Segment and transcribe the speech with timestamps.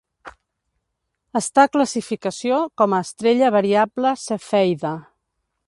[1.39, 4.97] Està classificació com a estrella variable cefeida.